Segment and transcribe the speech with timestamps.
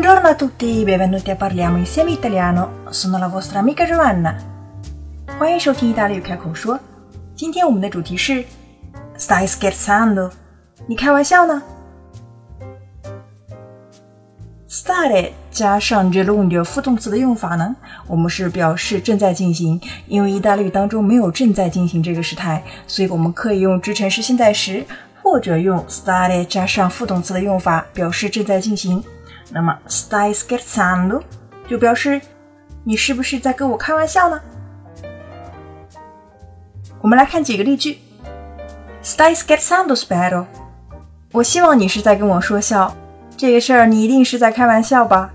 [0.00, 2.84] Buongiorno a tutti, benvenuti a Parliamo insieme italiano.
[2.90, 4.36] Sono la vostra amica Giovanna.
[5.36, 6.78] 欢迎收听意大利语开口说。
[7.34, 8.44] 今天我们的主题是
[9.18, 10.30] Stai scherzando？
[10.86, 11.60] 你开玩笑呢
[14.70, 17.74] ？Stare 加上 gerundio 副动词的用法呢？
[18.06, 24.86] 我们是表示正在进行，因为意大利语当中没有正在进行这个时态，所以我们可以用支撑式现在时，
[25.24, 29.02] 或者用 stare 加上副动词的用法表示正在进行。
[29.51, 31.21] 那么 stai scherzando
[31.67, 32.21] 就表示
[32.83, 34.41] 你是不是在跟我开玩笑呢？
[37.01, 37.99] 我们来看几个例句。
[39.03, 40.45] Stai scherzando, spero。
[41.31, 42.95] 我希望你是在跟我说笑，
[43.35, 45.31] 这个事儿你一定是在开玩笑吧？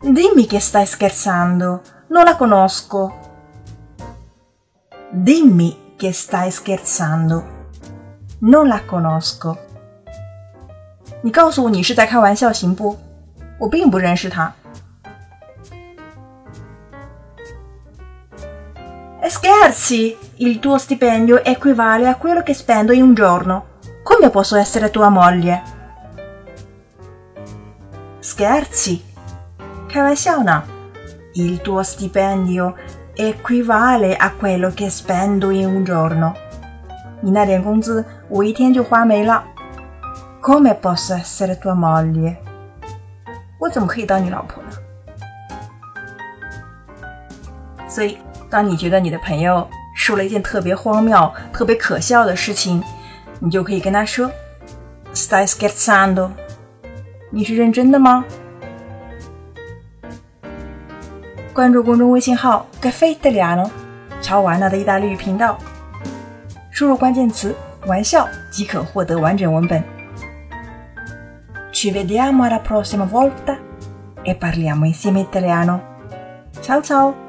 [0.00, 3.12] Dimmi che stai scherzando, non la conosco.
[5.10, 7.42] Dimmi che stai scherzando,
[8.40, 9.56] non la conosco.
[11.22, 12.96] 你告诉我你是在开玩笑行不？
[13.58, 14.52] 我并不认识他。
[19.26, 20.16] Scherzi!
[20.36, 23.64] Il tuo stipendio equivale a quello che spendo in un giorno.
[24.02, 25.62] Come posso essere tua moglie?
[28.20, 29.00] Scherzi!
[29.88, 30.62] 开玩笑呢。
[31.34, 32.74] Il tuo stipendio
[33.14, 36.34] equivale a quello che spendo in un giorno.
[37.20, 39.42] 你那点工资，我一天就花没了。
[40.41, 42.37] Come posso essere tua moglie?
[43.59, 44.69] 我怎么可以当你老婆呢？
[47.89, 48.17] 所以，
[48.49, 52.81] 当你觉得你的朋友说了一件特别荒谬、特别可笑的事情，
[53.39, 54.31] 你就可以跟他说
[55.13, 56.31] ：“Stai scherzando？”
[57.31, 58.23] 你是认真的吗？
[61.53, 63.69] 关注公众微信号 “Caffè Italiano”，
[64.21, 65.57] 乔瓦纳的意大利语频道，
[66.71, 67.53] 输入关键词
[67.87, 69.83] “玩笑”即可获得完整文本。
[71.71, 73.57] Ci vediamo alla prossima volta
[74.21, 75.97] e parliamo insieme italiano.
[76.61, 77.28] Ciao ciao!